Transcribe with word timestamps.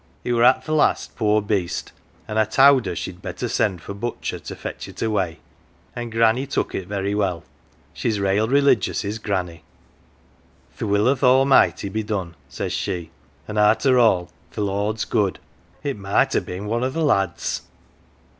It 0.23 0.33
were 0.33 0.43
at 0.43 0.65
th' 0.65 0.69
last, 0.69 1.15
poor 1.15 1.43
beast, 1.43 1.91
an 2.27 2.33
1 2.37 2.47
1 2.47 2.47
towd 2.47 2.85
her 2.87 2.95
she'd 2.95 3.21
best 3.21 3.47
send 3.47 3.83
for 3.83 3.93
butcher 3.93 4.39
to 4.39 4.55
fetch 4.55 4.87
it 4.87 4.99
away. 4.99 5.41
An' 5.95 6.09
Granny 6.09 6.47
took 6.47 6.73
it 6.73 6.87
very 6.87 7.13
well 7.13 7.43
she's 7.93 8.19
rale 8.19 8.47
religious, 8.47 9.05
is 9.05 9.19
Granny.' 9.19 9.63
Th' 10.79 10.81
will 10.81 11.07
o' 11.07 11.13
th' 11.13 11.21
A'mighty 11.21 11.89
be 11.89 12.01
done!' 12.01 12.33
says 12.57 12.73
she,' 12.73 13.11
an' 13.47 13.59
arter 13.59 13.99
all 13.99 14.31
th' 14.53 14.57
Lord's 14.57 15.05
good. 15.05 15.37
It 15.83 15.99
might 15.99 16.33
ha' 16.33 16.43
been 16.43 16.65
one 16.65 16.83
o' 16.83 16.89
th' 16.89 16.95
lads 16.95 17.61